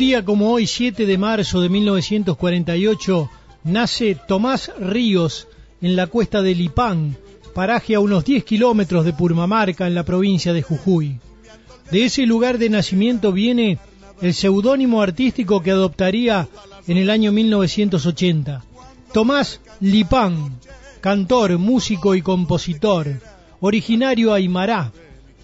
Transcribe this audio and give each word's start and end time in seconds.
día 0.00 0.24
como 0.24 0.50
hoy, 0.50 0.66
7 0.66 1.04
de 1.04 1.18
marzo 1.18 1.60
de 1.60 1.68
1948, 1.68 3.30
nace 3.64 4.16
Tomás 4.26 4.72
Ríos 4.80 5.46
en 5.82 5.94
la 5.94 6.06
cuesta 6.06 6.40
de 6.40 6.54
Lipán, 6.54 7.18
paraje 7.54 7.94
a 7.94 8.00
unos 8.00 8.24
10 8.24 8.44
kilómetros 8.44 9.04
de 9.04 9.12
Purmamarca, 9.12 9.86
en 9.86 9.94
la 9.94 10.02
provincia 10.02 10.54
de 10.54 10.62
Jujuy. 10.62 11.18
De 11.90 12.06
ese 12.06 12.24
lugar 12.24 12.56
de 12.56 12.70
nacimiento 12.70 13.30
viene 13.30 13.78
el 14.22 14.32
seudónimo 14.32 15.02
artístico 15.02 15.62
que 15.62 15.70
adoptaría 15.70 16.48
en 16.88 16.96
el 16.96 17.10
año 17.10 17.30
1980. 17.30 18.64
Tomás 19.12 19.60
Lipán, 19.80 20.60
cantor, 21.02 21.58
músico 21.58 22.14
y 22.14 22.22
compositor, 22.22 23.20
originario 23.60 24.32
Aymará. 24.32 24.92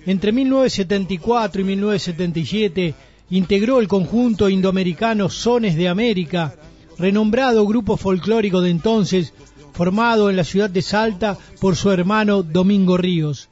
Entre 0.07 0.32
1974 0.32 1.61
y 1.61 1.64
1977 1.64 2.95
integró 3.30 3.80
el 3.80 3.89
conjunto 3.89 4.48
indoamericano 4.48 5.29
Sones 5.29 5.76
de 5.76 5.89
América, 5.89 6.54
renombrado 6.98 7.67
grupo 7.67 7.96
folclórico 7.96 8.61
de 8.61 8.71
entonces, 8.71 9.32
formado 9.72 10.30
en 10.30 10.36
la 10.36 10.44
ciudad 10.44 10.71
de 10.71 10.82
Salta 10.82 11.36
por 11.61 11.76
su 11.76 11.90
hermano 11.90 12.43
Domingo 12.43 12.96
Ríos. 12.96 13.48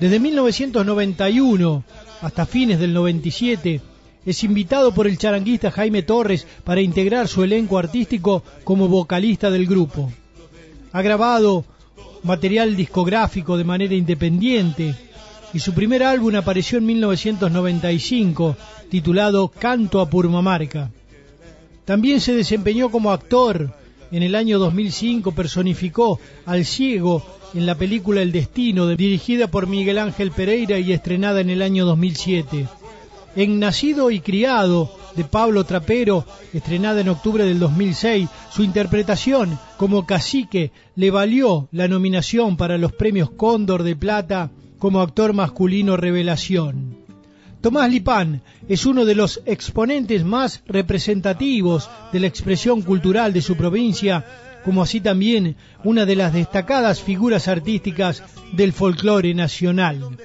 Desde 0.00 0.18
1991 0.18 1.84
hasta 2.22 2.46
fines 2.46 2.80
del 2.80 2.92
97 2.92 3.80
es 4.26 4.42
invitado 4.42 4.92
por 4.92 5.06
el 5.06 5.18
charanguista 5.18 5.70
Jaime 5.70 6.02
Torres 6.02 6.46
para 6.64 6.80
integrar 6.80 7.28
su 7.28 7.44
elenco 7.44 7.78
artístico 7.78 8.42
como 8.64 8.88
vocalista 8.88 9.50
del 9.50 9.66
grupo. 9.66 10.10
Ha 10.92 11.02
grabado 11.02 11.64
material 12.22 12.74
discográfico 12.74 13.56
de 13.56 13.64
manera 13.64 13.94
independiente 13.94 14.94
y 15.54 15.60
su 15.60 15.72
primer 15.72 16.02
álbum 16.02 16.34
apareció 16.34 16.78
en 16.78 16.86
1995 16.86 18.56
titulado 18.90 19.48
Canto 19.48 20.00
a 20.00 20.10
Purmamarca. 20.10 20.90
También 21.84 22.20
se 22.20 22.34
desempeñó 22.34 22.90
como 22.90 23.12
actor. 23.12 23.72
En 24.10 24.22
el 24.24 24.34
año 24.34 24.58
2005 24.58 25.32
personificó 25.32 26.18
al 26.44 26.64
ciego 26.64 27.24
en 27.54 27.66
la 27.66 27.76
película 27.76 28.20
El 28.20 28.32
Destino, 28.32 28.88
dirigida 28.88 29.48
por 29.48 29.68
Miguel 29.68 29.98
Ángel 29.98 30.32
Pereira 30.32 30.78
y 30.80 30.92
estrenada 30.92 31.40
en 31.40 31.50
el 31.50 31.62
año 31.62 31.86
2007. 31.86 32.66
En 33.36 33.60
Nacido 33.60 34.10
y 34.10 34.20
Criado, 34.20 34.92
de 35.14 35.24
Pablo 35.24 35.64
Trapero, 35.64 36.24
estrenada 36.52 37.00
en 37.00 37.08
octubre 37.08 37.44
del 37.44 37.60
2006, 37.60 38.28
su 38.50 38.64
interpretación 38.64 39.58
como 39.76 40.04
cacique 40.04 40.72
le 40.96 41.10
valió 41.10 41.68
la 41.70 41.86
nominación 41.86 42.56
para 42.56 42.76
los 42.76 42.92
premios 42.92 43.30
Cóndor 43.30 43.84
de 43.84 43.94
Plata 43.94 44.50
como 44.84 45.00
actor 45.00 45.32
masculino 45.32 45.96
revelación. 45.96 46.98
Tomás 47.62 47.90
Lipán 47.90 48.42
es 48.68 48.84
uno 48.84 49.06
de 49.06 49.14
los 49.14 49.40
exponentes 49.46 50.26
más 50.26 50.62
representativos 50.66 51.88
de 52.12 52.20
la 52.20 52.26
expresión 52.26 52.82
cultural 52.82 53.32
de 53.32 53.40
su 53.40 53.56
provincia, 53.56 54.26
como 54.62 54.82
así 54.82 55.00
también 55.00 55.56
una 55.84 56.04
de 56.04 56.16
las 56.16 56.34
destacadas 56.34 57.00
figuras 57.00 57.48
artísticas 57.48 58.22
del 58.52 58.74
folclore 58.74 59.32
nacional. 59.32 60.18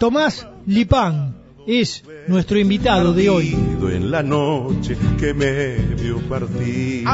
Tomás 0.00 0.48
Lipán 0.66 1.36
es 1.66 2.02
nuestro 2.28 2.58
invitado 2.58 3.12
de 3.12 3.28
hoy. 3.28 3.56
En 3.82 4.10
la 4.10 4.22
noche 4.22 4.96
que 5.18 5.34
me 5.34 5.76
vio 5.96 6.18
partir. 6.20 7.04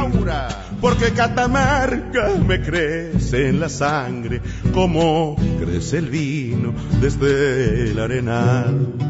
Porque 0.80 1.10
Catamarca 1.12 2.30
me 2.46 2.60
crece 2.60 3.48
en 3.48 3.58
la 3.60 3.68
sangre 3.68 4.40
como 4.72 5.36
crece 5.58 5.98
el 5.98 6.08
vino 6.08 6.72
desde 7.00 7.90
el 7.90 7.98
arenal. 7.98 9.08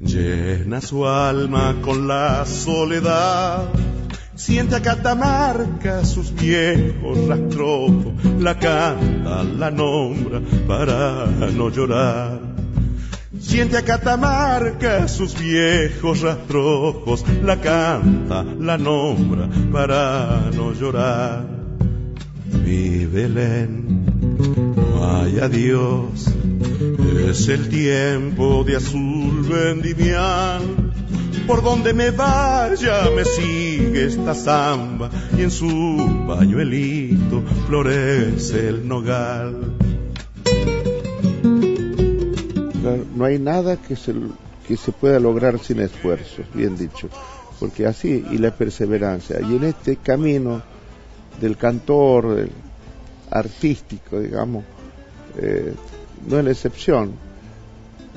Llena 0.00 0.80
su 0.80 1.06
alma 1.06 1.76
con 1.82 2.08
la 2.08 2.44
soledad 2.44 3.68
Siente 4.38 4.76
a 4.76 4.80
Catamarca 4.80 6.04
sus 6.04 6.32
viejos 6.32 7.26
rastrojos, 7.26 8.14
la 8.38 8.56
canta, 8.56 9.42
la 9.42 9.68
nombra 9.72 10.40
para 10.68 11.26
no 11.52 11.70
llorar. 11.70 12.38
Siente 13.40 13.76
a 13.76 13.82
Catamarca 13.82 15.08
sus 15.08 15.36
viejos 15.36 16.20
rastrojos, 16.20 17.24
la 17.42 17.60
canta, 17.60 18.44
la 18.44 18.78
nombra 18.78 19.48
para 19.72 20.50
no 20.54 20.72
llorar. 20.72 21.44
Mi 22.64 23.06
Belén, 23.06 24.06
no 24.76 25.16
hay 25.16 25.40
adiós, 25.40 26.32
es 27.28 27.48
el 27.48 27.68
tiempo 27.68 28.64
de 28.64 28.76
azul 28.76 29.42
vendimial 29.48 30.62
por 31.48 31.62
donde 31.62 31.94
me 31.94 32.10
vaya 32.10 33.10
me 33.16 33.24
sigue 33.24 34.04
esta 34.04 34.34
zamba 34.34 35.10
y 35.36 35.42
en 35.42 35.50
su 35.50 36.24
pañuelito 36.26 37.42
florece 37.66 38.68
el 38.68 38.86
nogal. 38.86 39.74
No 43.16 43.24
hay 43.24 43.38
nada 43.38 43.76
que 43.76 43.96
se, 43.96 44.14
que 44.66 44.76
se 44.76 44.92
pueda 44.92 45.18
lograr 45.18 45.58
sin 45.58 45.80
esfuerzos, 45.80 46.46
bien 46.54 46.76
dicho, 46.76 47.08
porque 47.58 47.86
así, 47.86 48.24
y 48.30 48.38
la 48.38 48.50
perseverancia, 48.50 49.40
y 49.40 49.56
en 49.56 49.64
este 49.64 49.96
camino 49.96 50.62
del 51.40 51.56
cantor, 51.56 52.36
del 52.36 52.50
artístico, 53.30 54.20
digamos, 54.20 54.64
eh, 55.38 55.74
no 56.26 56.38
es 56.38 56.44
la 56.44 56.50
excepción 56.50 57.28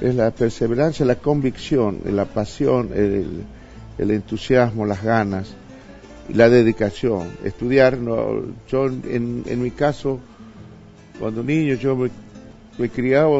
es 0.01 0.16
la 0.16 0.31
perseverancia, 0.31 1.06
la 1.06 1.16
convicción, 1.16 2.00
la 2.06 2.25
pasión, 2.25 2.89
el, 2.94 4.12
entusiasmo, 4.12 4.85
las 4.85 5.03
ganas 5.03 5.56
la 6.34 6.50
dedicación. 6.50 7.28
Estudiar, 7.44 7.97
no, 7.97 8.41
yo 8.67 8.88
en, 8.88 9.61
mi 9.61 9.72
caso, 9.72 10.19
cuando 11.19 11.44
niño 11.44 11.75
yo 11.75 11.95
me, 11.95 12.09
criaba 12.90 13.38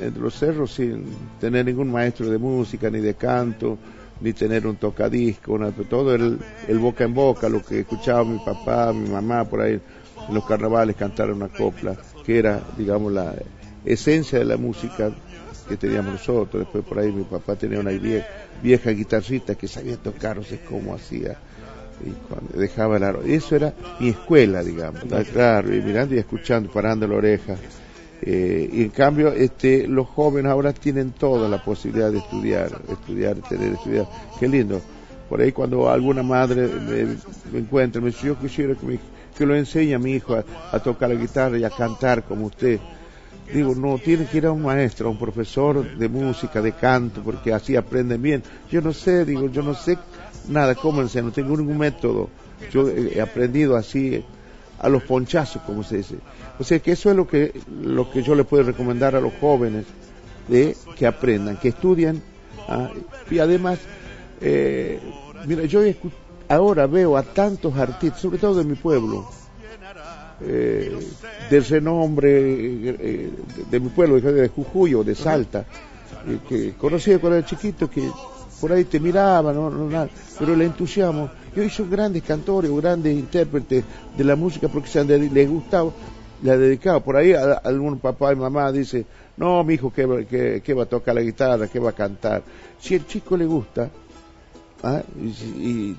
entre 0.00 0.20
los 0.20 0.38
cerros 0.38 0.74
sin 0.74 1.04
tener 1.40 1.64
ningún 1.64 1.90
maestro 1.90 2.28
de 2.28 2.38
música, 2.38 2.90
ni 2.90 3.00
de 3.00 3.14
canto, 3.14 3.78
ni 4.20 4.32
tener 4.32 4.66
un 4.66 4.76
tocadisco, 4.76 5.58
todo 5.88 6.14
el, 6.14 6.38
el 6.68 6.78
boca 6.78 7.04
en 7.04 7.14
boca, 7.14 7.48
lo 7.48 7.62
que 7.64 7.80
escuchaba 7.80 8.22
mi 8.22 8.38
papá, 8.38 8.92
mi 8.92 9.08
mamá 9.08 9.44
por 9.44 9.62
ahí 9.62 9.80
en 10.28 10.34
los 10.34 10.44
carnavales 10.44 10.94
cantar 10.96 11.30
una 11.30 11.48
copla, 11.48 11.96
que 12.24 12.38
era, 12.38 12.60
digamos, 12.76 13.12
la 13.12 13.34
esencia 13.84 14.38
de 14.38 14.44
la 14.44 14.56
música 14.56 15.10
que 15.68 15.76
teníamos 15.76 16.12
nosotros. 16.12 16.64
Después 16.64 16.84
por 16.84 16.98
ahí 16.98 17.12
mi 17.12 17.24
papá 17.24 17.56
tenía 17.56 17.80
una 17.80 17.90
vieja, 17.90 18.26
vieja 18.62 18.94
que 18.94 19.68
sabía 19.68 19.96
tocar, 19.96 20.36
no 20.36 20.42
sé 20.42 20.60
cómo 20.68 20.94
hacía. 20.94 21.36
Y 22.04 22.10
cuando 22.28 22.58
dejaba 22.58 22.96
el 22.96 23.04
aro. 23.04 23.22
Eso 23.22 23.56
era 23.56 23.74
mi 24.00 24.08
escuela, 24.08 24.62
digamos. 24.62 25.02
Claro, 25.32 25.74
y 25.74 25.80
mirando 25.80 26.14
y 26.14 26.18
escuchando, 26.18 26.70
parando 26.70 27.06
la 27.06 27.16
oreja. 27.16 27.56
Eh, 28.22 28.68
y 28.72 28.82
en 28.82 28.90
cambio, 28.90 29.32
este, 29.32 29.86
los 29.86 30.06
jóvenes 30.08 30.50
ahora 30.50 30.72
tienen 30.72 31.12
toda 31.12 31.48
la 31.48 31.62
posibilidad 31.62 32.10
de 32.10 32.18
estudiar, 32.18 32.80
estudiar, 32.88 33.36
tener, 33.36 33.74
estudiar. 33.74 34.06
Qué 34.38 34.48
lindo. 34.48 34.80
Por 35.28 35.40
ahí 35.40 35.52
cuando 35.52 35.88
alguna 35.88 36.22
madre 36.22 36.68
me, 36.68 37.58
encuentra, 37.58 38.00
me 38.00 38.08
dice, 38.08 38.26
yo 38.26 38.38
quisiera 38.38 38.74
que, 38.74 38.98
que 39.36 39.46
lo 39.46 39.54
enseñe 39.54 39.94
a 39.94 39.98
mi 39.98 40.14
hijo 40.14 40.34
a 40.34 40.80
tocar 40.80 41.10
la 41.10 41.14
guitarra 41.14 41.56
y 41.56 41.64
a 41.64 41.70
cantar 41.70 42.24
como 42.24 42.46
usted 42.46 42.80
digo, 43.52 43.74
no, 43.74 43.98
tiene 43.98 44.26
que 44.26 44.38
ir 44.38 44.46
a 44.46 44.52
un 44.52 44.62
maestro, 44.62 45.08
a 45.08 45.10
un 45.10 45.18
profesor 45.18 45.96
de 45.96 46.08
música, 46.08 46.62
de 46.62 46.72
canto, 46.72 47.22
porque 47.22 47.52
así 47.52 47.76
aprenden 47.76 48.22
bien. 48.22 48.42
Yo 48.70 48.80
no 48.80 48.92
sé, 48.92 49.24
digo, 49.24 49.48
yo 49.50 49.62
no 49.62 49.74
sé 49.74 49.98
nada 50.48 50.74
cómo 50.74 51.02
no 51.02 51.32
tengo 51.32 51.56
ningún 51.56 51.78
método. 51.78 52.28
Yo 52.70 52.88
he 52.88 53.20
aprendido 53.20 53.76
así 53.76 54.24
a 54.78 54.88
los 54.88 55.02
ponchazos, 55.02 55.62
como 55.62 55.82
se 55.82 55.98
dice. 55.98 56.16
O 56.58 56.64
sea 56.64 56.78
que 56.78 56.92
eso 56.92 57.10
es 57.10 57.16
lo 57.16 57.26
que, 57.26 57.60
lo 57.82 58.10
que 58.10 58.22
yo 58.22 58.34
le 58.34 58.44
puedo 58.44 58.64
recomendar 58.64 59.14
a 59.14 59.20
los 59.20 59.32
jóvenes, 59.40 59.86
de 60.48 60.76
que 60.96 61.06
aprendan, 61.06 61.56
que 61.56 61.68
estudien. 61.68 62.22
¿ah? 62.68 62.90
Y 63.30 63.38
además, 63.38 63.78
eh, 64.40 65.00
mira, 65.46 65.64
yo 65.64 65.82
ahora 66.48 66.86
veo 66.86 67.16
a 67.16 67.22
tantos 67.22 67.76
artistas, 67.76 68.20
sobre 68.20 68.38
todo 68.38 68.56
de 68.56 68.64
mi 68.64 68.74
pueblo, 68.74 69.28
eh, 70.42 70.98
de 71.50 71.60
renombre 71.60 72.30
eh, 72.30 73.30
de, 73.70 73.80
mi 73.80 73.88
pueblo, 73.88 74.20
de 74.20 74.48
Jujuy 74.48 74.94
o 74.94 75.04
de 75.04 75.14
Salta, 75.14 75.64
eh, 76.26 76.38
que 76.48 76.72
conocí 76.72 77.14
cuando 77.16 77.38
era 77.38 77.46
chiquito, 77.46 77.90
que 77.90 78.08
por 78.60 78.72
ahí 78.72 78.84
te 78.84 79.00
miraban, 79.00 79.54
no, 79.54 80.08
pero 80.38 80.54
el 80.54 80.62
entusiasmo. 80.62 81.30
Yo 81.54 81.62
hice 81.62 81.84
grandes 81.84 82.22
cantores 82.22 82.70
o 82.70 82.76
grandes 82.76 83.14
intérpretes 83.14 83.84
de 84.16 84.24
la 84.24 84.36
música 84.36 84.68
porque 84.68 84.88
se 84.88 85.04
les 85.04 85.48
gustaba 85.48 85.90
le 86.42 86.56
dedicado. 86.56 87.00
Por 87.00 87.16
ahí 87.16 87.32
algún 87.32 87.98
papá 87.98 88.32
y 88.32 88.36
mamá 88.36 88.70
dice, 88.72 89.04
no, 89.36 89.62
mi 89.64 89.74
hijo, 89.74 89.92
¿qué, 89.92 90.74
va 90.74 90.82
a 90.82 90.86
tocar 90.86 91.14
la 91.14 91.22
guitarra? 91.22 91.66
¿Qué 91.68 91.78
va 91.78 91.90
a 91.90 91.94
cantar? 91.94 92.42
Si 92.78 92.94
el 92.94 93.06
chico 93.06 93.36
le 93.36 93.46
gusta 93.46 93.90
¿ah? 94.82 95.02
y, 95.20 95.26
y, 95.26 95.96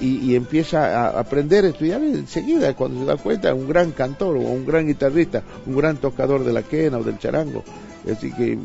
empieza 0.00 1.06
a 1.06 1.20
aprender 1.20 1.64
a 1.64 1.68
estudiar 1.68 2.02
enseguida, 2.02 2.74
cuando 2.74 3.00
se 3.00 3.06
da 3.06 3.16
cuenta, 3.16 3.54
un 3.54 3.68
gran 3.68 3.92
cantor 3.92 4.36
o 4.36 4.40
un 4.40 4.66
gran 4.66 4.86
guitarrista, 4.86 5.42
un 5.66 5.76
gran 5.76 5.98
tocador 5.98 6.44
de 6.44 6.52
la 6.52 6.62
quena 6.62 6.98
o 6.98 7.04
del 7.04 7.18
charango. 7.18 7.64
Así 8.10 8.32
que 8.32 8.58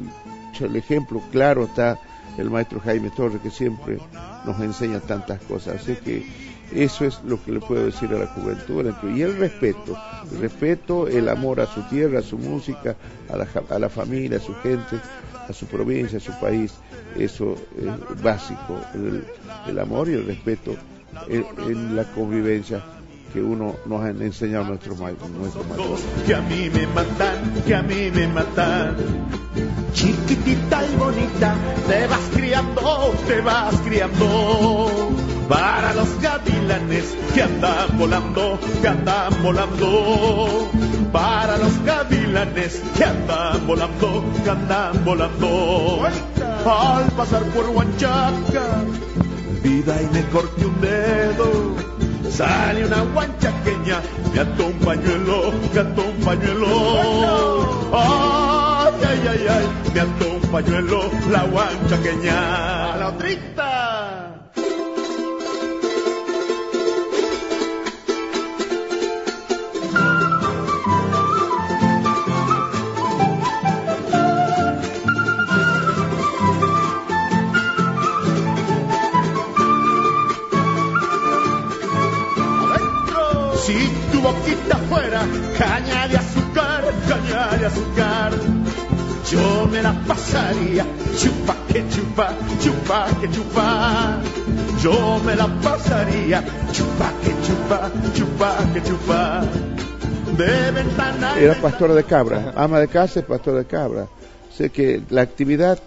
el 0.59 0.75
ejemplo 0.75 1.21
claro 1.31 1.65
está 1.65 1.99
el 2.37 2.49
maestro 2.49 2.79
Jaime 2.79 3.11
Torres, 3.11 3.41
que 3.41 3.51
siempre 3.51 3.97
nos 4.45 4.59
enseña 4.61 4.99
tantas 4.99 5.41
cosas. 5.41 5.81
Así 5.81 5.95
que 5.95 6.25
eso 6.73 7.05
es 7.05 7.21
lo 7.23 7.43
que 7.43 7.51
le 7.51 7.59
puedo 7.59 7.85
decir 7.85 8.09
a 8.13 8.19
la 8.19 8.27
juventud. 8.27 8.85
Y 9.15 9.21
el 9.21 9.37
respeto, 9.37 9.97
el 10.31 10.39
respeto, 10.39 11.07
el 11.07 11.29
amor 11.29 11.59
a 11.59 11.67
su 11.67 11.81
tierra, 11.83 12.19
a 12.19 12.23
su 12.23 12.37
música, 12.37 12.95
a 13.29 13.37
la, 13.37 13.47
a 13.69 13.79
la 13.79 13.89
familia, 13.89 14.37
a 14.37 14.41
su 14.41 14.53
gente, 14.55 14.99
a 15.47 15.53
su 15.53 15.65
provincia, 15.67 16.17
a 16.17 16.21
su 16.21 16.37
país. 16.39 16.73
Eso 17.17 17.55
es 17.77 18.21
básico, 18.21 18.79
el, 19.67 19.79
amor 19.79 20.09
y 20.09 20.13
el 20.13 20.25
respeto 20.25 20.75
en, 21.27 21.95
la 21.95 22.03
convivencia 22.03 22.83
que 23.33 23.41
uno 23.41 23.75
nos 23.85 24.01
han 24.03 24.21
enseñado 24.21 24.65
nuestros 24.65 24.99
maestros. 24.99 25.29
Que 26.25 26.35
a 26.35 26.41
mí 26.41 26.69
me 26.73 26.87
matan, 26.87 27.63
que 27.65 27.75
a 27.75 27.81
mí 27.81 28.11
me 28.13 28.27
matan. 28.27 28.95
Chiquitita 29.93 30.85
y 30.85 30.95
bonita, 30.95 31.55
te 31.87 32.07
vas 32.07 32.29
criando, 32.33 33.13
te 33.27 33.41
vas 33.41 33.75
criando 33.81 35.11
para 35.47 35.93
los 35.93 36.19
gavilanes 36.21 37.15
que 37.33 37.41
andan 37.43 37.97
volando, 37.97 38.59
que 38.81 38.87
andan 38.87 39.43
volando, 39.43 40.71
para 41.11 41.57
los 41.57 41.83
gavilanes 41.83 42.81
que 42.97 43.03
andan 43.03 43.67
volando, 43.67 44.23
que 44.43 44.49
andan 44.49 45.05
volando. 45.05 46.01
Al 46.65 47.05
pasar 47.11 47.43
por 47.45 47.69
Huanchaca, 47.69 48.83
vida 49.65 49.99
y 50.01 50.05
me 50.13 50.23
corté 50.29 50.65
un 50.65 50.79
dedo. 50.79 51.49
Sale 52.29 52.85
una 52.85 53.01
guanchaqueña, 53.01 54.01
me 54.33 54.39
ató 54.39 54.67
un 54.67 54.79
pañuelo, 54.79 55.53
me 55.73 55.79
ató 55.79 56.01
un 56.03 56.25
pañuelo. 56.25 56.67
Ay, 57.93 58.93
ay, 59.09 59.21
ay, 59.31 59.47
ay, 59.49 59.65
me 59.93 59.99
ató 60.01 60.25
un 60.41 60.51
pañuelo, 60.51 61.09
la 61.31 61.43
guanchaqueña. 61.45 62.97
La 62.97 63.09
otrita. 63.09 63.94
Boquita 84.21 84.77
fuera, 84.89 85.21
caña 85.57 86.07
de 86.07 86.17
azúcar, 86.17 86.83
caña 87.07 87.57
de 87.57 87.65
azúcar. 87.65 88.31
Yo 89.31 89.67
me 89.71 89.81
la 89.81 89.93
pasaría, 90.07 90.85
chupa 91.17 91.55
que 91.71 91.83
chupa, 91.89 92.33
chupa 92.61 93.07
que 93.19 93.29
chupa. 93.31 94.19
Yo 94.81 95.19
me 95.25 95.35
la 95.35 95.47
pasaría, 95.61 96.43
chupa 96.71 97.11
que 97.23 97.31
chupa, 97.45 97.91
chupa 98.13 98.57
que 98.73 98.83
chupa. 98.83 99.43
De 100.37 100.71
ventana. 100.71 101.39
Era 101.39 101.55
pastor 101.55 101.93
de 101.93 102.03
cabra, 102.03 102.53
ama 102.55 102.79
de 102.79 102.87
casa 102.87 103.19
y 103.19 103.23
pastor 103.23 103.57
de 103.57 103.65
cabra. 103.65 104.07
Sé 104.55 104.69
que 104.69 105.01
la 105.09 105.21
actividad 105.21 105.79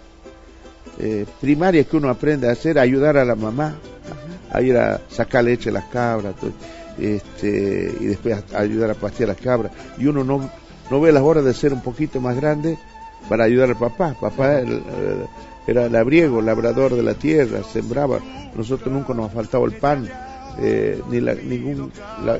eh, 0.97 1.25
primaria 1.39 1.83
que 1.85 1.95
uno 1.95 2.09
aprende 2.09 2.49
a 2.49 2.51
hacer, 2.51 2.77
ayudar 2.77 3.15
a 3.17 3.23
la 3.23 3.35
mamá, 3.35 3.75
a 4.51 4.61
ir 4.61 4.75
a 4.77 4.99
sacar 5.09 5.45
leche 5.45 5.69
a 5.69 5.73
las 5.73 5.85
cabras. 5.85 6.35
Todo 6.35 6.51
este, 6.99 7.95
y 7.99 8.05
después 8.05 8.43
ayudar 8.53 8.91
a 8.91 8.95
pastear 8.95 9.29
las 9.29 9.37
cabras. 9.37 9.71
Y 9.97 10.07
uno 10.07 10.23
no, 10.23 10.49
no 10.89 11.01
ve 11.01 11.11
las 11.11 11.23
horas 11.23 11.45
de 11.45 11.53
ser 11.53 11.73
un 11.73 11.81
poquito 11.81 12.19
más 12.21 12.35
grande 12.35 12.77
para 13.27 13.45
ayudar 13.45 13.69
al 13.69 13.77
papá. 13.77 14.15
Papá 14.19 14.61
era 15.67 15.89
labriego, 15.89 16.41
labrador 16.41 16.95
de 16.95 17.03
la 17.03 17.13
tierra, 17.13 17.63
sembraba. 17.63 18.19
Nosotros 18.55 18.93
nunca 18.93 19.13
nos 19.13 19.27
ha 19.27 19.33
faltado 19.33 19.65
el 19.65 19.73
pan, 19.73 20.09
eh, 20.59 21.01
ni 21.09 21.19
la, 21.19 21.35
ningún 21.35 21.91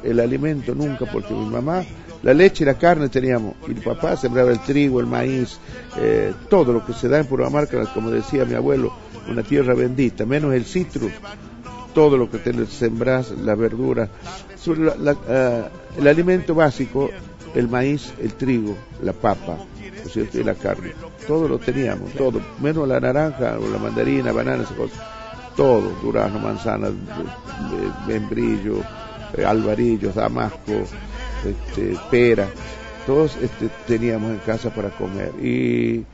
el 0.03 0.19
alimento 0.19 0.73
nunca, 0.73 1.05
porque 1.11 1.33
mi 1.33 1.45
mamá 1.45 1.83
la 2.21 2.33
leche 2.33 2.63
y 2.63 2.67
la 2.67 2.77
carne 2.77 3.07
teníamos, 3.09 3.55
y 3.67 3.73
mi 3.73 3.79
papá 3.79 4.17
sembraba 4.17 4.51
el 4.51 4.59
trigo, 4.59 4.99
el 4.99 5.05
maíz, 5.05 5.57
eh, 5.97 6.33
todo 6.49 6.73
lo 6.73 6.85
que 6.85 6.93
se 6.93 7.07
da 7.07 7.19
en 7.19 7.25
Puramamarca, 7.25 7.81
como 7.93 8.11
decía 8.11 8.43
mi 8.45 8.55
abuelo, 8.55 8.91
una 9.29 9.43
tierra 9.43 9.73
bendita, 9.73 10.25
menos 10.25 10.53
el 10.53 10.65
citrus, 10.65 11.11
todo 11.93 12.17
lo 12.17 12.29
que 12.29 12.37
tenés, 12.39 12.69
sembras, 12.69 13.31
la 13.31 13.55
verdura, 13.55 14.09
eh, 14.67 15.63
el 15.97 16.07
alimento 16.07 16.55
básico, 16.55 17.09
el 17.55 17.67
maíz, 17.67 18.13
el 18.21 18.33
trigo, 18.33 18.75
la 19.01 19.13
papa, 19.13 19.57
y 20.15 20.43
la 20.43 20.55
carne. 20.55 20.93
Todo 21.27 21.47
lo 21.47 21.59
teníamos, 21.59 22.11
todo, 22.13 22.41
menos 22.59 22.87
la 22.87 22.99
naranja, 22.99 23.57
o 23.59 23.67
la 23.69 23.77
mandarina, 23.77 24.31
banana, 24.31 24.63
esas 24.63 24.75
cosas. 24.75 24.99
Todo, 25.55 25.91
durazno, 26.01 26.39
manzana, 26.39 26.89
membrillo, 28.07 28.81
eh, 29.37 29.45
alvarillos, 29.45 30.15
damasco, 30.15 30.73
este, 31.45 31.97
pera, 32.09 32.47
todos 33.05 33.35
este, 33.41 33.69
teníamos 33.87 34.31
en 34.31 34.37
casa 34.39 34.69
para 34.69 34.89
comer. 34.89 35.33
Y, 35.41 36.05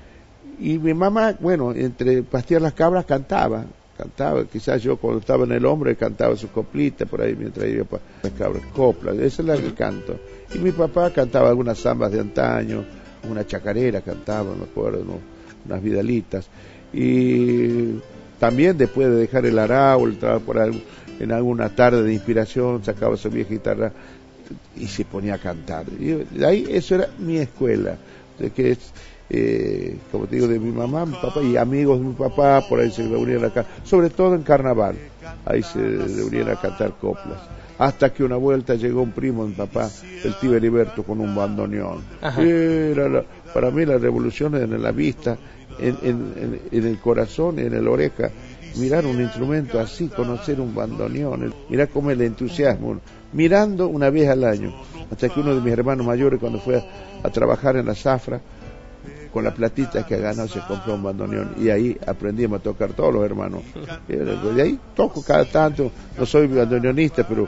y 0.59 0.79
mi 0.79 0.93
mamá, 0.93 1.35
bueno, 1.39 1.73
entre 1.73 2.23
pastear 2.23 2.61
las 2.61 2.73
cabras 2.73 3.05
cantaba, 3.05 3.65
cantaba, 3.97 4.45
quizás 4.45 4.81
yo 4.81 4.97
cuando 4.97 5.19
estaba 5.19 5.45
en 5.45 5.53
el 5.53 5.65
hombre 5.65 5.95
cantaba 5.95 6.35
su 6.35 6.49
coplita 6.49 7.05
por 7.05 7.21
ahí 7.21 7.35
mientras 7.35 7.67
iba 7.67 7.85
para 7.85 8.03
las 8.23 8.33
cabras, 8.33 8.63
copla, 8.75 9.11
esa 9.13 9.41
es 9.41 9.47
la 9.47 9.57
que 9.57 9.73
canto. 9.73 10.19
Y 10.53 10.59
mi 10.59 10.71
papá 10.71 11.11
cantaba 11.11 11.49
algunas 11.49 11.79
zambas 11.79 12.11
de 12.11 12.19
antaño, 12.19 12.83
una 13.29 13.45
chacarera 13.45 14.01
cantaba, 14.01 14.53
me 14.55 14.65
acuerdo, 14.65 15.03
unas 15.65 15.81
vidalitas. 15.81 16.47
Y 16.93 17.99
también 18.39 18.77
después 18.77 19.09
de 19.09 19.15
dejar 19.15 19.45
el 19.45 19.57
entraba 19.57 20.39
por 20.39 20.57
en 21.19 21.31
alguna 21.31 21.69
tarde 21.69 22.03
de 22.03 22.13
inspiración, 22.13 22.83
sacaba 22.83 23.15
su 23.15 23.29
vieja 23.29 23.51
guitarra 23.51 23.91
y 24.75 24.87
se 24.87 25.05
ponía 25.05 25.35
a 25.35 25.37
cantar. 25.37 25.85
Y 25.99 26.43
ahí 26.43 26.67
eso 26.69 26.95
era 26.95 27.09
mi 27.17 27.37
escuela, 27.37 27.97
de 28.37 28.49
que 28.51 28.77
eh, 29.29 29.97
como 30.11 30.27
te 30.27 30.35
digo, 30.35 30.47
de 30.47 30.59
mi 30.59 30.71
mamá, 30.71 31.05
mi 31.05 31.15
papá 31.15 31.41
y 31.41 31.57
amigos 31.57 31.99
de 31.99 32.05
mi 32.05 32.13
papá, 32.13 32.61
por 32.67 32.79
ahí 32.79 32.91
se 32.91 33.07
reunían 33.07 33.45
acá, 33.45 33.65
sobre 33.83 34.09
todo 34.09 34.35
en 34.35 34.43
carnaval, 34.43 34.95
ahí 35.45 35.63
se 35.63 35.79
reunían 35.79 36.49
a 36.49 36.55
cantar 36.59 36.93
coplas. 36.99 37.39
Hasta 37.77 38.13
que 38.13 38.23
una 38.23 38.37
vuelta 38.37 38.75
llegó 38.75 39.01
un 39.01 39.11
primo 39.11 39.43
de 39.43 39.49
mi 39.49 39.55
papá, 39.55 39.89
el 40.23 40.33
tío 40.39 40.55
Heriberto, 40.55 41.03
con 41.03 41.19
un 41.19 41.35
bandoneón. 41.35 42.03
Era 42.21 43.25
para 43.53 43.69
mí 43.71 43.85
la 43.85 43.97
revolución 43.97 44.55
en 44.55 44.81
la 44.81 44.91
vista, 44.91 45.37
en, 45.77 45.97
en, 46.01 46.61
en, 46.71 46.87
el 46.87 46.99
corazón, 46.99 47.59
en 47.59 47.73
el 47.73 47.87
oreja. 47.87 48.29
Mirar 48.77 49.05
un 49.05 49.21
instrumento 49.21 49.79
así, 49.79 50.07
conocer 50.07 50.59
un 50.59 50.73
bandoneón, 50.75 51.53
mirar 51.69 51.89
cómo 51.89 52.11
el 52.11 52.21
entusiasmo, 52.21 52.99
mirando 53.33 53.87
una 53.87 54.09
vez 54.09 54.29
al 54.29 54.43
año. 54.43 54.73
Hasta 55.11 55.29
que 55.29 55.39
uno 55.39 55.53
de 55.53 55.61
mis 55.61 55.73
hermanos 55.73 56.05
mayores, 56.05 56.39
cuando 56.39 56.59
fue 56.59 56.81
a 57.23 57.29
trabajar 57.29 57.75
en 57.77 57.85
la 57.85 57.95
zafra, 57.95 58.41
con 59.35 59.43
la 59.43 59.53
platita 59.53 60.05
que 60.05 60.17
ganó 60.17 60.47
se 60.47 60.61
compró 60.61 60.95
un 60.95 61.03
bandoneón 61.03 61.55
y 61.59 61.69
ahí 61.69 61.97
aprendimos 62.07 62.61
a 62.61 62.63
tocar 62.63 62.93
todos 62.93 63.13
los 63.13 63.25
hermanos. 63.25 63.63
Y 64.07 64.61
ahí 64.61 64.79
toco 64.95 65.21
cada 65.21 65.43
tanto, 65.43 65.91
no 66.17 66.25
soy 66.25 66.47
bandoneonista, 66.47 67.27
pero 67.27 67.45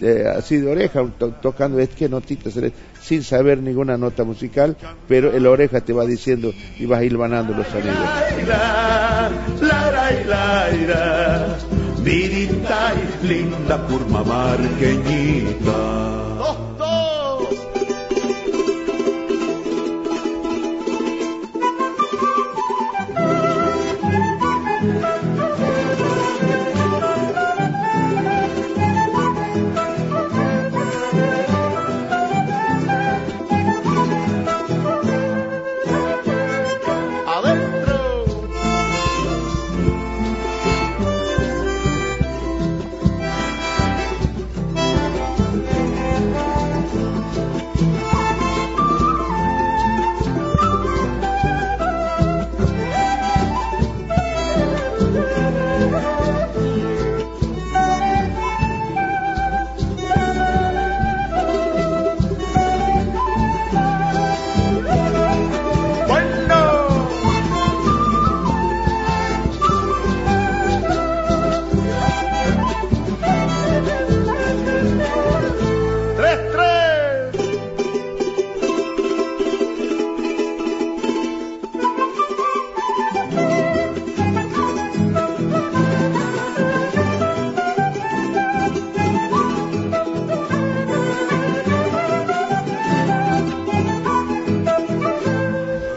eh, 0.00 0.26
así 0.32 0.58
de 0.58 0.70
oreja, 0.70 1.04
tocando 1.42 1.80
es 1.80 1.88
que 1.88 2.08
notitas, 2.08 2.54
sin 3.02 3.24
saber 3.24 3.58
ninguna 3.58 3.96
nota 3.96 4.22
musical, 4.22 4.76
pero 5.08 5.32
el 5.32 5.44
oreja 5.48 5.80
te 5.80 5.92
va 5.92 6.06
diciendo 6.06 6.52
y 6.78 6.86
vas 6.86 7.02
hilvanando 7.02 7.52
los 7.52 7.66
sonidos. 7.66 7.98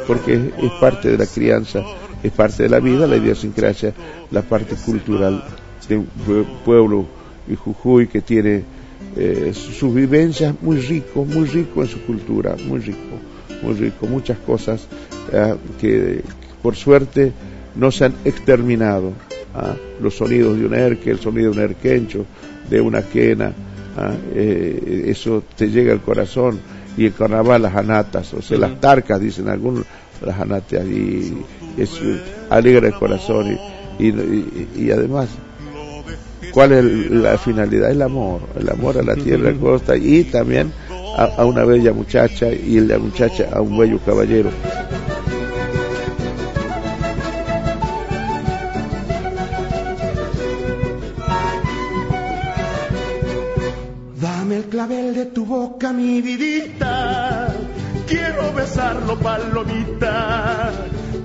Porque 0.08 0.52
es, 0.58 0.72
parte 0.80 1.10
de 1.10 1.18
la 1.18 1.26
crianza, 1.26 1.84
es 2.24 2.32
parte 2.32 2.64
de 2.64 2.70
la 2.70 2.80
vida, 2.80 3.06
la 3.06 3.18
idiosincrasia, 3.18 3.94
la 4.32 4.42
parte 4.42 4.76
cultural 4.76 5.44
de 5.88 5.98
un 5.98 6.08
pueblo 6.66 7.06
y 7.48 7.56
Jujuy 7.56 8.08
que 8.08 8.22
tiene 8.22 8.64
eh, 9.16 9.52
sus 9.54 9.94
vivencias 9.94 10.56
muy 10.62 10.78
rico, 10.78 11.26
muy 11.26 11.48
rico 11.48 11.82
en 11.82 11.90
su 11.90 12.02
cultura, 12.02 12.56
muy 12.66 12.80
rico, 12.80 13.20
muy 13.62 13.74
rico, 13.74 14.08
muchas 14.08 14.38
cosas 14.40 14.88
eh, 15.32 15.56
que 15.80 16.22
por 16.62 16.76
suerte 16.76 17.32
no 17.76 17.92
se 17.92 18.06
han 18.06 18.16
exterminado. 18.26 19.14
¿ah? 19.54 19.76
Los 20.02 20.16
sonidos 20.16 20.58
de 20.58 20.66
un 20.66 20.74
erque, 20.74 21.12
el 21.12 21.20
sonido 21.20 21.52
de 21.52 21.58
un 21.58 21.64
erquencho, 21.64 22.26
de 22.70 22.82
una 22.82 23.02
quena, 23.02 23.54
¿ah? 23.98 24.14
eh, 24.34 25.06
eso 25.08 25.44
te 25.56 25.70
llega 25.70 25.94
al 25.94 26.02
corazón. 26.02 26.60
Y 26.98 27.06
el 27.06 27.14
carnaval, 27.14 27.62
las 27.62 27.76
anatas, 27.76 28.34
o 28.34 28.42
sea, 28.42 28.58
las 28.58 28.80
tarcas, 28.80 29.22
dicen 29.22 29.48
algunos, 29.48 29.86
las 30.26 30.40
anatas, 30.40 30.86
y 30.86 31.38
es 31.78 31.92
alegra 32.50 32.88
el 32.88 32.96
corazón. 32.96 33.58
y, 34.00 34.08
y 34.76 34.92
además 34.92 35.30
¿Cuál 36.52 36.72
es 36.72 37.12
la 37.12 37.38
finalidad? 37.38 37.92
El 37.92 38.02
amor, 38.02 38.42
el 38.60 38.70
amor 38.70 38.98
a 38.98 39.04
la 39.04 39.16
tierra, 39.16 39.50
a 39.50 39.52
la 39.52 39.60
costa 39.60 39.96
y 39.96 40.24
también 40.24 40.72
a, 41.16 41.46
una 41.46 41.64
bella 41.66 41.94
muchacha 41.94 42.52
y 42.52 42.80
la 42.80 42.98
muchacha 42.98 43.50
a 43.54 43.62
un 43.62 43.78
bello 43.78 44.00
caballero. 44.06 44.50
Palomita 59.28 60.72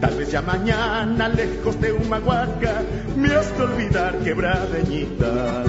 Tal 0.00 0.14
vez 0.18 0.32
ya 0.32 0.42
mañana, 0.42 1.28
lejos 1.28 1.80
de 1.80 1.92
Humahuaca, 1.92 2.82
me 3.14 3.28
has 3.28 3.56
de 3.56 3.62
olvidar 3.62 4.18
quebradeñita. 4.24 5.62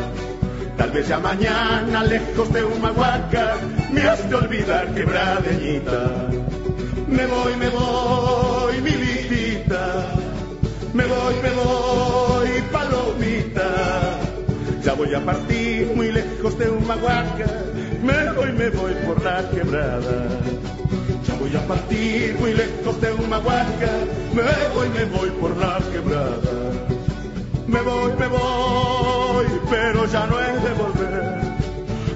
Tal 0.76 0.90
vez 0.90 1.08
ya 1.08 1.20
mañana, 1.20 2.04
lejos 2.04 2.52
de 2.52 2.64
Humahuaca, 2.64 3.58
me 3.92 4.02
has 4.02 4.28
de 4.28 4.36
olvidar 4.36 4.86
quebradeñita. 4.96 6.02
Me 7.08 7.26
voy, 7.28 7.54
me 7.58 7.70
voy, 7.70 8.82
mi 8.82 8.94
Me 10.98 11.06
voy, 11.14 11.36
me 11.46 11.52
voy, 11.62 12.50
palomita. 12.72 13.70
Ya 14.84 14.94
voy 14.94 15.14
a 15.14 15.24
partir 15.24 15.92
muy 15.96 16.12
lejos 16.12 16.58
de 16.58 16.72
Humahuaca. 16.72 17.50
Me 18.02 18.32
voy, 18.32 18.52
me 18.52 18.70
voy 18.70 18.94
por 19.06 19.24
la 19.24 19.48
quebrada. 19.52 20.18
Voy 21.40 21.56
a 21.56 21.68
partir 21.68 22.36
muy 22.40 22.54
lejos 22.54 23.02
de 23.02 23.12
Humahuaca, 23.12 23.92
me 24.34 24.44
voy, 24.74 24.90
me 24.90 25.06
voy 25.06 25.30
por 25.32 25.56
la 25.58 25.80
quebrada. 25.92 26.54
Me 27.68 27.82
voy, 27.82 28.14
me 28.18 28.28
voy, 28.28 29.46
pero 29.70 30.06
ya 30.06 30.26
no 30.28 30.40
he 30.40 30.54
de 30.60 30.74
volver. 30.74 31.42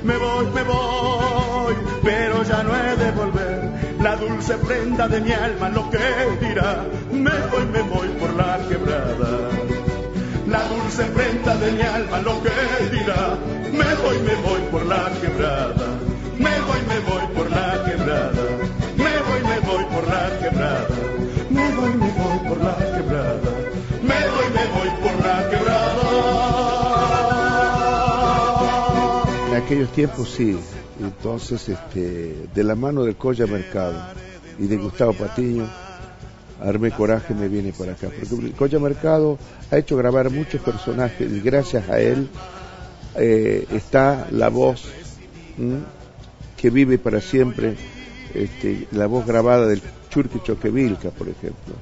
Me 0.03 0.17
voy, 0.17 0.45
me 0.53 0.63
voy, 0.63 1.75
pero 2.03 2.43
ya 2.43 2.63
no 2.63 2.75
he 2.75 2.95
de 2.95 3.11
volver. 3.11 3.97
La 4.01 4.15
dulce 4.15 4.55
prenda 4.59 5.07
de 5.07 5.19
mi 5.19 5.31
alma 5.31 5.69
lo 5.69 5.89
que 5.89 5.97
dirá. 6.45 6.85
Me 7.11 7.31
voy, 7.51 7.65
me 7.73 7.81
voy 7.81 8.07
por 8.19 8.33
la 8.35 8.59
quebrada. 8.69 9.49
La 10.47 10.63
dulce 10.67 11.03
prenda 11.05 11.55
de 11.55 11.71
mi 11.71 11.81
alma 11.81 12.19
lo 12.19 12.41
que 12.43 12.95
dirá. 12.95 13.37
Me 13.71 13.95
voy, 13.95 14.19
me 14.19 14.35
voy 14.35 14.61
por 14.71 14.85
la 14.85 15.11
quebrada. 15.21 16.16
Aquellos 29.67 29.91
tiempos 29.91 30.29
sí, 30.29 30.57
entonces 31.01 31.67
este, 31.67 32.47
de 32.55 32.63
la 32.63 32.73
mano 32.73 33.03
del 33.03 33.17
Colla 33.17 33.45
Mercado 33.47 34.01
y 34.57 34.65
de 34.65 34.77
Gustavo 34.77 35.11
Patiño, 35.11 35.67
Armé 36.61 36.91
Coraje 36.91 37.33
me 37.33 37.49
viene 37.49 37.73
por 37.73 37.89
acá, 37.89 38.07
porque 38.07 38.53
Colla 38.53 38.79
Mercado 38.79 39.37
ha 39.69 39.77
hecho 39.77 39.97
grabar 39.97 40.29
muchos 40.29 40.61
personajes 40.61 41.29
y 41.29 41.41
gracias 41.41 41.89
a 41.89 41.99
él 41.99 42.29
eh, 43.15 43.67
está 43.73 44.29
la 44.31 44.47
voz 44.47 44.85
que 46.55 46.69
vive 46.69 46.97
para 46.97 47.19
siempre 47.19 47.75
este, 48.33 48.87
la 48.93 49.07
voz 49.07 49.27
grabada 49.27 49.67
del 49.67 49.81
Churqui 50.09 50.39
Choquevilca, 50.45 51.09
por 51.09 51.27
ejemplo, 51.27 51.75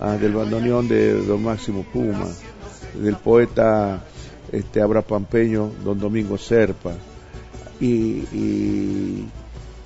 ah, 0.00 0.16
del 0.16 0.32
bandoneón 0.32 0.88
de 0.88 1.22
don 1.22 1.42
Máximo 1.42 1.82
Puma, 1.82 2.28
del 2.94 3.16
poeta 3.16 4.04
este, 4.52 4.80
Abra 4.80 5.02
Pampeño, 5.02 5.70
don 5.84 5.98
Domingo 5.98 6.38
Serpa. 6.38 6.94
Y, 7.80 9.26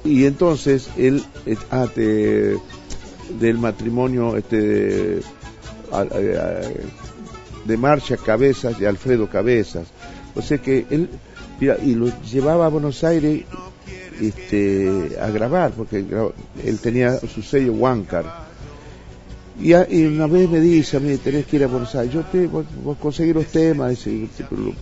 y, 0.05 0.25
entonces 0.25 0.91
él, 0.97 1.23
ah, 1.71 1.87
del 1.95 3.59
matrimonio 3.59 4.37
este, 4.37 5.21
de 7.65 7.77
Marcha 7.77 8.17
Cabezas 8.17 8.81
y 8.81 8.85
Alfredo 8.85 9.29
Cabezas. 9.29 9.87
O 10.35 10.43
sea 10.43 10.59
que 10.59 10.87
él, 10.91 11.09
y 11.61 11.95
lo 11.95 12.11
llevaba 12.23 12.67
a 12.67 12.69
Buenos 12.69 13.05
Aires 13.05 13.45
este, 14.21 15.17
a 15.21 15.31
grabar, 15.31 15.73
porque 15.73 16.05
él 16.65 16.79
tenía 16.81 17.19
su 17.19 17.43
sello 17.43 17.73
Huáncar. 17.73 18.44
Y, 19.61 19.73
una 19.73 20.27
vez 20.27 20.51
me 20.51 20.59
dice 20.59 20.97
a 20.97 21.01
mí, 21.01 21.17
tenés 21.17 21.47
que 21.47 21.57
ir 21.57 21.65
a 21.65 21.69
Buenos 21.69 21.95
Aires, 21.95 22.13
yo 22.13 22.23
te 22.23 22.47
voy 22.49 22.65
a 22.65 22.99
conseguir 22.99 23.37
los 23.37 23.47
temas, 23.47 23.97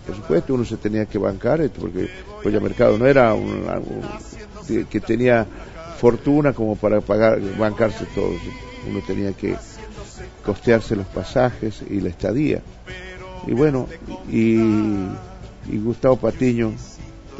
por 0.06 0.16
supuesto 0.16 0.54
uno 0.54 0.64
se 0.64 0.78
tenía 0.78 1.04
que 1.04 1.18
bancar, 1.18 1.60
esto 1.60 1.82
porque 1.82 2.08
Colla 2.42 2.58
Mercado 2.58 2.96
no 2.96 3.06
era 3.06 3.34
un, 3.34 3.64
que 4.88 5.00
tenía 5.00 5.46
fortuna 5.98 6.54
como 6.54 6.76
para 6.76 7.02
pagar, 7.02 7.38
bancarse 7.58 8.06
todo, 8.14 8.30
uno 8.88 9.00
tenía 9.06 9.32
que 9.32 9.56
costearse 10.44 10.96
los 10.96 11.06
pasajes 11.06 11.82
y 11.88 12.00
la 12.00 12.08
estadía. 12.08 12.62
Y 13.46 13.52
bueno, 13.52 13.88
y, 14.30 14.56
y 15.70 15.78
Gustavo 15.84 16.16
Patiño 16.16 16.72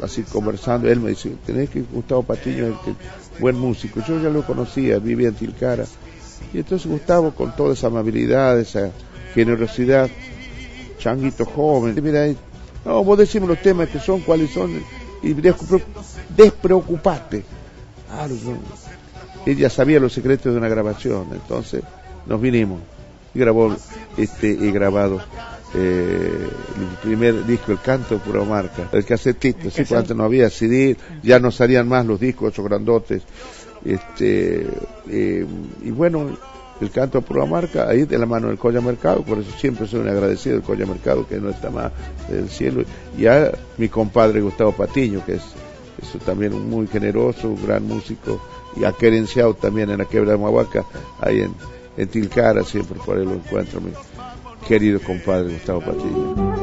así 0.01 0.23
conversando, 0.23 0.89
él 0.89 0.99
me 0.99 1.11
dice, 1.11 1.35
tenés 1.45 1.69
que 1.69 1.81
Gustavo 1.81 2.23
Patiño 2.23 2.67
es 2.67 3.39
buen 3.39 3.57
músico. 3.57 4.01
Yo 4.07 4.21
ya 4.21 4.29
lo 4.29 4.45
conocía, 4.45 4.99
vivía 4.99 5.29
en 5.29 5.35
Tilcara. 5.35 5.85
Y 6.53 6.59
entonces 6.59 6.89
Gustavo, 6.89 7.31
con 7.31 7.55
toda 7.55 7.73
esa 7.73 7.87
amabilidad, 7.87 8.59
esa 8.59 8.91
generosidad, 9.33 10.09
changuito 10.97 11.45
joven, 11.45 11.97
mira, 12.01 12.27
no, 12.85 13.03
vos 13.03 13.17
decimos 13.17 13.49
los 13.49 13.61
temas 13.61 13.89
que 13.89 13.99
son, 13.99 14.21
cuáles 14.21 14.51
son, 14.51 14.71
y 15.21 15.33
despreocupate. 16.35 17.43
Ah, 18.11 18.27
ella 19.45 19.69
sabía 19.69 19.99
los 19.99 20.13
secretos 20.13 20.51
de 20.51 20.57
una 20.57 20.69
grabación, 20.69 21.27
entonces 21.31 21.83
nos 22.25 22.39
vinimos. 22.39 22.81
Y 23.33 23.39
grabó 23.39 23.75
este 24.15 24.49
y 24.49 24.71
grabado 24.71 25.19
eh, 25.73 26.49
el 26.77 26.97
primer 27.01 27.45
disco, 27.45 27.71
el 27.71 27.79
canto 27.79 28.19
pura 28.19 28.43
marca, 28.43 28.89
el 28.91 29.03
casetito, 29.05 29.71
sí, 29.71 29.81
antes 29.95 30.15
no 30.15 30.23
había 30.23 30.49
CD, 30.51 30.95
ya 31.23 31.39
no 31.39 31.49
salían 31.49 31.87
más 31.87 32.05
los 32.05 32.19
discos, 32.19 32.49
ocho 32.49 32.63
grandotes, 32.63 33.23
este, 33.85 34.67
eh, 35.09 35.45
y 35.83 35.91
bueno, 35.91 36.37
el 36.81 36.91
canto 36.91 37.21
pura 37.21 37.45
marca, 37.45 37.87
ahí 37.87 38.03
de 38.03 38.17
la 38.17 38.25
mano 38.25 38.47
del 38.47 38.57
Colla 38.57 38.81
Mercado, 38.81 39.23
por 39.23 39.39
eso 39.39 39.51
siempre 39.57 39.87
soy 39.87 40.01
un 40.01 40.09
agradecido 40.09 40.55
del 40.55 40.65
Colla 40.65 40.85
Mercado, 40.85 41.27
que 41.27 41.39
no 41.39 41.49
está 41.49 41.69
más 41.69 41.91
del 42.29 42.49
cielo, 42.49 42.83
y 43.17 43.27
a 43.27 43.51
mi 43.77 43.89
compadre 43.89 44.41
Gustavo 44.41 44.71
Patiño, 44.71 45.23
que 45.25 45.35
es, 45.35 45.43
eso 46.01 46.17
también 46.19 46.53
un 46.53 46.69
muy 46.69 46.87
generoso, 46.87 47.49
un 47.49 47.65
gran 47.65 47.87
músico, 47.87 48.41
y 48.75 48.91
querenciado 48.93 49.53
también 49.53 49.91
en 49.91 49.99
la 49.99 50.05
quebra 50.05 50.31
de 50.31 50.37
Mahuaca, 50.37 50.83
ahí 51.21 51.41
en, 51.41 51.53
en 51.95 52.07
Tilcara, 52.07 52.63
siempre 52.63 52.99
por 53.05 53.17
ahí 53.17 53.25
lo 53.25 53.33
encuentro 53.33 53.79
querido 54.67 54.99
compadre 55.01 55.53
Gustavo 55.53 55.81
Patiño. 55.81 56.62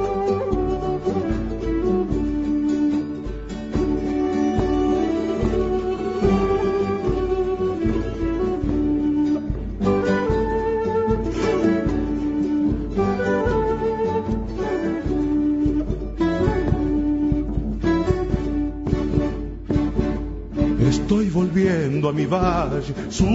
Estoy 21.11 21.29
volviendo 21.29 22.09
a 22.09 22.13
mi 22.13 22.25
valle, 22.25 22.95
su 23.09 23.27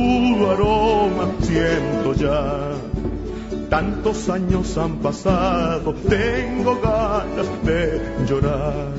aroma 0.49 1.29
siento 1.41 2.13
ya 2.13 2.71
Tantos 3.69 4.29
años 4.29 4.77
han 4.77 4.99
pasado, 4.99 5.93
tengo 6.07 6.79
ganas 6.79 7.65
de 7.65 8.01
llorar. 8.29 8.93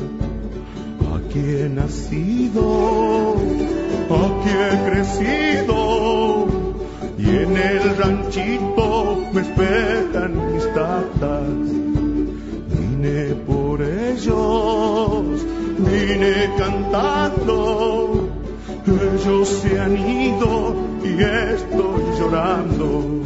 Aquí 1.16 1.38
he 1.38 1.70
nacido, 1.70 3.36
aquí 4.10 4.50
he 4.50 4.90
crecido 4.90 6.46
y 7.16 7.44
ranchito 7.98 9.24
me 9.32 9.40
esperan 9.40 10.52
mis 10.52 10.74
tatas. 10.74 11.48
Vine 12.76 13.36
por 13.46 13.80
ellos, 13.80 15.46
vine 15.78 16.50
cantando. 16.58 18.15
Ellos 19.18 19.48
se 19.48 19.80
han 19.80 19.96
ido 19.96 20.76
y 21.02 21.22
estoy 21.22 22.18
llorando. 22.18 23.16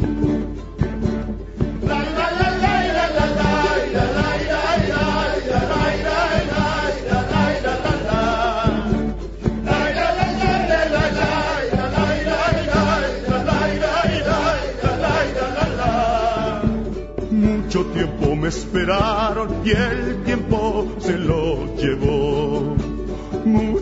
tiempo 17.93 18.35
me 18.35 18.47
esperaron 18.47 19.61
y 19.65 19.71
el 19.71 20.23
tiempo 20.23 20.87
se 20.99 21.17
lo 21.17 21.75
llevó. 21.75 22.50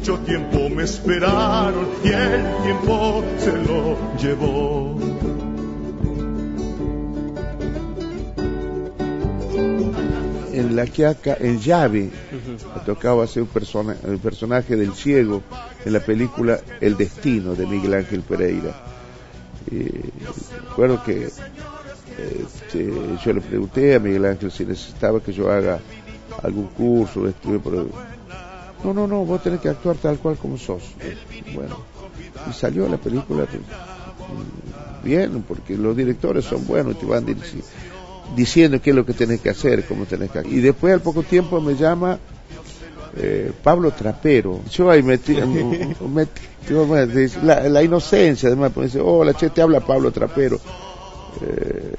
Mucho 0.10 0.24
tiempo 0.24 0.70
me 0.70 0.86
esperaron 0.86 1.88
y 2.04 2.08
el 2.08 2.64
tiempo 2.64 3.24
se 3.38 3.52
lo 3.58 4.18
llevó. 4.18 4.98
En 10.52 10.76
la 10.76 10.88
quiaca, 10.88 11.38
en 11.40 11.60
llave, 11.60 12.10
me 12.32 12.82
tocaba 12.88 13.26
hacer 13.26 13.44
un 13.44 13.96
el 14.08 14.18
personaje 14.18 14.76
del 14.76 14.96
ciego 14.96 15.44
en 15.86 15.94
la 15.94 16.00
película 16.00 16.60
El 16.82 16.98
Destino 16.98 17.54
de 17.54 17.68
Miguel 17.68 17.94
Ángel 17.94 18.22
Pereira. 18.22 18.74
Y 19.70 19.84
recuerdo 20.70 21.04
que 21.04 21.26
este, 21.28 22.92
yo 23.24 23.34
le 23.34 23.42
pregunté 23.42 23.94
a 23.94 24.00
Miguel 24.00 24.26
Ángel 24.26 24.52
si 24.52 24.66
necesitaba 24.66 25.20
que 25.20 25.34
yo 25.34 25.52
haga 25.52 25.80
algún 26.42 26.66
curso, 26.70 27.28
estudio, 27.28 27.62
pero 27.62 27.88
no, 28.84 28.94
no, 28.94 29.08
no, 29.08 29.26
vos 29.26 29.44
tenés 29.44 29.60
que 29.60 29.70
actuar 29.70 29.98
tal 29.98 30.18
cual 30.20 30.38
como 30.38 30.58
sos. 30.58 30.84
Bueno, 31.54 31.78
y 32.50 32.54
salió 32.54 32.88
la 32.88 32.98
película 32.98 33.46
bien, 35.04 35.44
porque 35.48 35.78
los 35.78 35.96
directores 35.96 36.46
son 36.46 36.66
buenos, 36.66 37.00
te 37.00 37.06
van 37.06 37.26
diciendo 38.36 38.82
qué 38.82 38.92
es 38.92 38.96
lo 38.96 39.06
que 39.06 39.14
tenés 39.14 39.42
que 39.42 39.50
hacer, 39.50 39.86
cómo 39.86 40.06
tenés 40.06 40.32
que 40.32 40.48
Y 40.48 40.60
después 40.60 40.94
al 40.94 41.02
poco 41.02 41.24
tiempo 41.24 41.60
me 41.62 41.76
llama 41.76 42.20
eh, 43.18 43.52
Pablo 43.64 43.92
Trapero. 43.92 44.62
Yo 44.70 44.90
ahí 44.90 45.04
metí, 45.04 45.36
la, 47.44 47.84
inocencia, 47.84 48.48
además, 48.48 48.72
pues, 48.74 48.94
dice, 48.94 49.04
hola, 49.04 49.34
che, 49.34 49.50
te 49.50 49.62
habla 49.62 49.80
Pablo 49.80 50.12
Trapero 50.12 50.60
eh, 51.42 51.94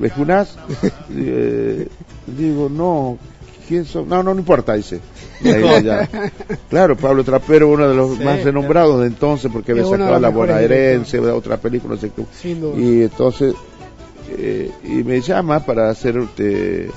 eh, 1.10 1.88
digo, 2.26 2.68
no, 2.68 3.18
¿quién 3.66 3.84
son? 3.84 4.08
No, 4.08 4.22
no, 4.22 4.34
no 4.34 4.40
importa, 4.40 4.74
dice. 4.74 5.00
claro, 6.68 6.96
Pablo 6.96 7.24
Trapero, 7.24 7.68
uno 7.68 7.88
de 7.88 7.94
los 7.94 8.18
más 8.20 8.42
renombrados 8.42 9.00
de 9.00 9.06
entonces, 9.06 9.50
porque 9.52 9.72
había 9.72 9.84
sacado 9.84 10.18
La 10.18 10.28
Bonaerense, 10.30 11.18
otra 11.20 11.56
película, 11.56 11.94
no 11.94 12.00
sé 12.00 12.10
Y 12.76 13.02
entonces, 13.02 13.54
eh, 14.36 14.70
y 14.84 15.02
me 15.04 15.20
llama 15.20 15.60
para 15.60 15.90
hacer. 15.90 16.16
Este, 16.18 16.90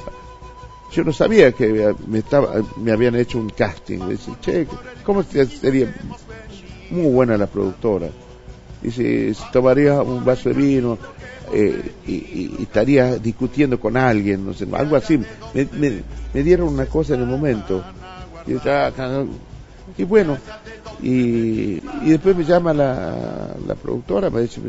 yo 0.92 1.04
no 1.04 1.14
sabía 1.14 1.52
que 1.54 1.94
me, 2.08 2.20
estaba, 2.20 2.62
me 2.78 2.92
habían 2.92 3.16
hecho 3.16 3.38
un 3.38 3.50
casting. 3.50 4.00
Me 4.00 4.12
dice, 4.12 4.32
che, 4.42 4.68
¿cómo 5.04 5.24
sería? 5.24 5.94
Muy 6.90 7.12
buena 7.12 7.38
la 7.38 7.48
productora. 7.48 8.10
Dice, 8.82 9.34
tomaría 9.54 10.02
un 10.02 10.26
vaso 10.26 10.50
de 10.50 10.56
vino, 10.56 10.98
eh, 11.54 11.92
y, 12.08 12.64
estaría 12.64 13.18
discutiendo 13.18 13.80
con 13.80 13.98
alguien, 13.98 14.46
no 14.46 14.54
sé, 14.54 14.68
algo 14.72 14.96
así. 14.96 15.20
Me, 15.54 16.44
dieron 16.44 16.70
una 16.70 16.86
cosa 16.86 17.16
en 17.16 17.22
el 17.22 17.28
momento. 17.28 17.84
Y, 18.48 20.02
y 20.02 20.04
bueno, 20.06 20.38
y, 21.02 21.80
después 22.06 22.36
me 22.36 22.44
llama 22.44 22.74
la, 22.74 23.56
la 23.66 23.76
productora, 23.76 24.30
me 24.30 24.42
dice, 24.42 24.62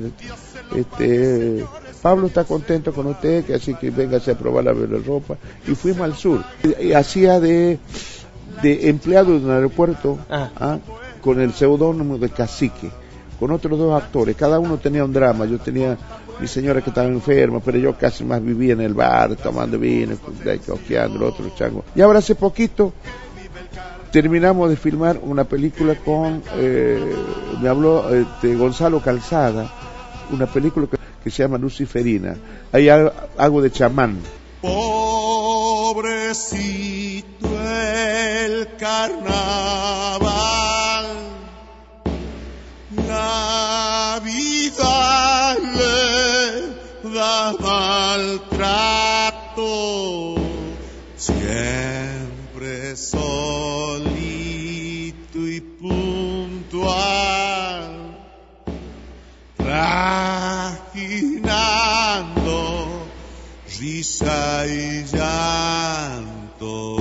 este, 0.75 1.65
Pablo 2.01 2.27
está 2.27 2.45
contento 2.45 2.93
con 2.93 3.07
usted, 3.07 3.45
que 3.45 3.55
así 3.55 3.75
que 3.75 3.91
véngase 3.91 4.33
a 4.33 4.39
probar 4.39 4.65
la 4.65 4.73
ropa. 4.73 5.37
Y 5.67 5.75
fuimos 5.75 6.03
al 6.03 6.17
sur. 6.17 6.43
Y, 6.81 6.93
hacía 6.93 7.39
de, 7.39 7.79
de 8.63 8.89
empleado 8.89 9.39
de 9.39 9.45
un 9.45 9.51
aeropuerto 9.51 10.19
ah. 10.29 10.51
¿ah? 10.57 10.79
con 11.21 11.41
el 11.41 11.53
seudónimo 11.53 12.19
de 12.19 12.31
Cacique, 12.31 12.91
con 13.39 13.53
otros 13.53 13.79
dos 13.79 14.03
actores. 14.03 14.35
Cada 14.37 14.59
uno 14.59 14.79
tenía 14.79 15.05
un 15.05 15.13
drama. 15.13 15.45
Yo 15.45 15.59
tenía 15.59 15.97
mi 16.41 16.49
señora 16.49 16.81
que 16.81 16.91
estaba 16.91 17.07
enferma, 17.07 17.61
pero 17.61 17.79
yo 17.79 17.97
casi 17.97 18.25
más 18.25 18.43
vivía 18.43 18.73
en 18.73 18.81
el 18.81 18.95
bar, 18.95 19.37
tomando 19.37 19.79
vino, 19.79 20.17
coqueando, 20.67 21.19
el 21.19 21.23
otro 21.23 21.53
chango. 21.55 21.85
Y 21.95 22.01
ahora 22.01 22.19
hace 22.19 22.35
poquito 22.35 22.93
terminamos 24.13 24.71
de 24.71 24.77
filmar 24.77 25.19
una 25.23 25.43
película 25.45 25.97
con, 25.97 26.43
eh, 26.57 27.17
me 27.61 27.69
habló 27.69 28.15
este, 28.15 28.55
Gonzalo 28.55 29.01
Calzada, 29.01 29.73
una 30.31 30.47
película 30.47 30.87
que, 31.25 31.31
se 31.31 31.43
llama 31.43 31.57
Luciferina. 31.59 32.37
Ahí 32.73 32.89
hago 32.89 33.63
de 33.63 33.71
chamán. 33.73 34.19
Pobrecito 34.61 36.03
el 38.45 38.69
carnaval, 38.77 40.52
risa 64.03 64.67
y 64.67 65.05
llanto. 65.05 66.97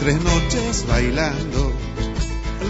tres 0.00 0.22
noches 0.22 0.84
bailando. 0.86 1.72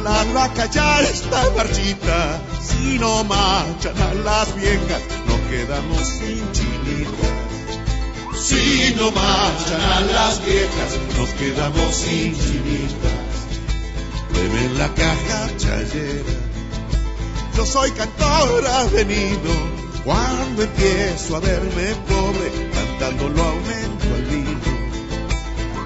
La 0.05 0.23
vaca 0.35 0.67
ya 0.71 1.01
está 1.01 1.51
marchita, 1.57 2.41
si 2.61 2.99
no 2.99 3.25
marchan 3.25 3.97
a 4.01 4.15
las 4.15 4.55
viejas, 4.55 5.03
nos 5.27 5.41
quedamos 5.51 6.07
sin 6.07 6.53
Si 8.37 8.95
no 8.97 9.11
marchan 9.11 9.81
a 9.81 10.01
las 10.01 10.45
viejas, 10.45 10.99
nos 11.17 11.31
quedamos 11.31 11.95
sin 11.95 12.35
chinitas. 12.35 13.35
Beben 14.33 14.79
la 14.79 14.93
caja 14.95 15.51
chayera, 15.57 16.35
yo 17.57 17.67
soy 17.67 17.91
cantor 17.93 18.67
avenido. 18.67 19.85
Cuando 20.05 20.63
empiezo 20.63 21.37
a 21.37 21.41
verme 21.41 21.95
pobre, 22.07 22.71
cantando 22.75 23.29
lo 23.31 23.43
aumento 23.43 24.15
al 24.15 24.23
vino 24.25 24.85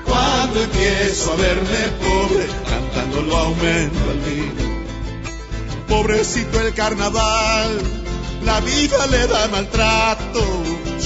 cuando 0.08 0.62
empiezo 0.62 1.32
a 1.32 1.36
verme 1.36 1.80
pobre, 2.00 2.46
cantando 2.68 3.22
lo 3.22 3.36
aumento 3.36 4.10
al 4.10 4.18
vino. 4.20 4.78
Pobrecito 5.86 6.60
el 6.60 6.74
carnaval, 6.74 7.80
la 8.44 8.60
vida 8.60 9.06
le 9.06 9.26
da 9.26 9.48
maltrato, 9.48 10.44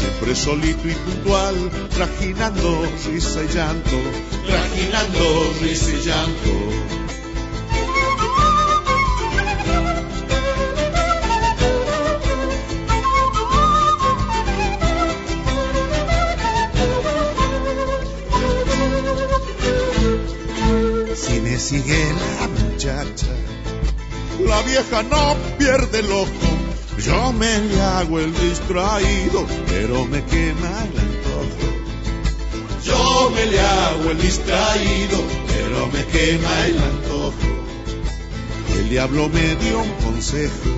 siempre 0.03 0.35
solito 0.35 0.89
y 0.89 0.95
puntual, 0.95 1.55
trajinando 1.95 2.83
risa 3.07 3.43
y 3.45 3.55
llanto, 3.55 3.97
trajinando 4.47 5.55
risa 5.61 5.91
y 5.91 6.07
llanto. 6.07 6.93
sigue 21.59 22.13
la 22.41 22.49
muchacha. 22.49 23.29
La 24.41 24.63
vieja 24.63 25.03
no 25.05 25.37
pierde 25.59 26.01
el 26.01 26.11
ojo. 26.11 26.52
Yo 27.05 27.33
me 27.33 27.59
le 27.59 27.81
hago 27.81 28.21
el 28.21 28.33
distraído, 28.33 29.45
pero 29.67 30.05
me 30.05 30.23
quema 30.25 30.71
el 30.85 31.01
antojo. 31.01 31.69
Yo 32.85 33.31
me 33.35 33.47
le 33.47 33.61
hago 33.61 34.11
el 34.13 34.21
distraído, 34.21 35.19
pero 35.49 35.89
me 35.89 36.05
quema 36.07 36.67
el 36.67 36.79
antojo. 36.79 37.33
El 38.79 38.89
diablo 38.89 39.29
me 39.31 39.57
dio 39.57 39.81
un 39.81 39.91
consejo, 40.05 40.71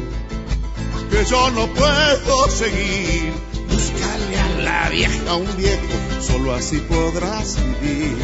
que 1.11 1.25
yo 1.27 1.51
no 1.51 1.67
puedo 1.67 2.49
seguir. 2.49 3.33
Búscale 3.69 4.39
a 4.39 4.63
la 4.63 4.89
vieja 4.89 5.35
un 5.35 5.57
viejo, 5.59 6.23
solo 6.23 6.55
así 6.55 6.79
podrás 6.79 7.59
vivir. 7.83 8.17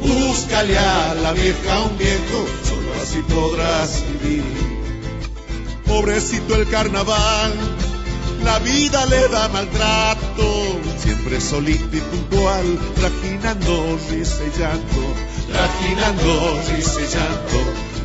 Búscale 0.00 0.78
a 0.78 1.14
la 1.14 1.32
vieja 1.32 1.80
un 1.80 1.98
viejo, 1.98 2.46
solo 2.62 3.02
así 3.02 3.20
podrás 3.22 4.04
vivir. 4.22 4.77
Pobrecito 5.88 6.54
el 6.54 6.68
carnaval, 6.68 7.52
la 8.44 8.58
vida 8.58 9.06
le 9.06 9.28
da 9.28 9.48
maltrato, 9.48 10.78
siempre 10.98 11.40
solito 11.40 11.96
y 11.96 12.00
puntual, 12.00 12.78
trajinando, 12.96 13.98
risa 14.10 14.42
y 14.44 14.50
llanto, 14.58 15.02
trajinando, 15.50 16.60
risa 16.68 17.00
y 17.00 17.06
llanto, 17.14 17.58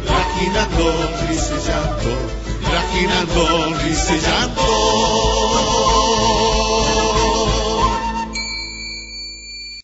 trajinando, 0.08 0.86
risa 1.28 1.54
y 1.54 1.62
llanto, 1.68 2.12
trajinando, 2.70 3.44
risa 3.84 4.16
y 4.16 4.20
llanto. 4.22 4.64